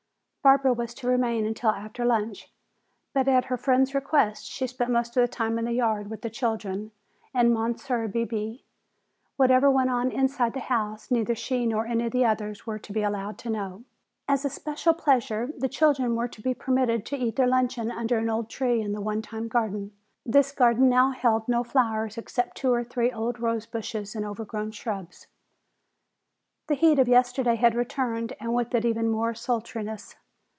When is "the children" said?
6.23-6.89, 15.55-16.15